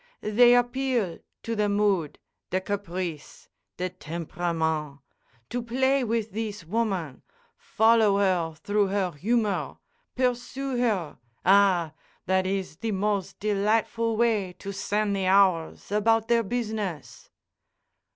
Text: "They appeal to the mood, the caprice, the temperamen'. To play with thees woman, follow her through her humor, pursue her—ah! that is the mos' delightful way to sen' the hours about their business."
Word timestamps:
"They 0.21 0.55
appeal 0.55 1.19
to 1.43 1.55
the 1.55 1.69
mood, 1.69 2.17
the 2.49 2.59
caprice, 2.59 3.49
the 3.77 3.91
temperamen'. 3.91 4.97
To 5.51 5.61
play 5.61 6.03
with 6.03 6.31
thees 6.31 6.65
woman, 6.65 7.21
follow 7.55 8.17
her 8.17 8.55
through 8.55 8.87
her 8.87 9.11
humor, 9.11 9.77
pursue 10.15 10.75
her—ah! 10.79 11.93
that 12.25 12.47
is 12.47 12.77
the 12.77 12.91
mos' 12.93 13.33
delightful 13.33 14.17
way 14.17 14.53
to 14.53 14.71
sen' 14.73 15.13
the 15.13 15.27
hours 15.27 15.91
about 15.91 16.29
their 16.29 16.41
business." 16.41 17.29